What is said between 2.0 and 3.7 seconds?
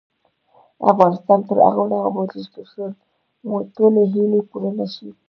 ابادیږي، ترڅو مو